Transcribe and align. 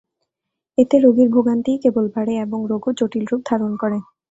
এতে 0.77 0.95
রোগীর 0.99 1.29
ভোগান্তিই 1.35 1.81
কেবল 1.83 2.05
বাড়ে 2.15 2.33
এবং 2.45 2.59
রোগও 2.71 2.91
জটিল 2.99 3.25
রূপ 3.31 3.41
ধারণ 3.49 3.71
করে। 3.81 3.97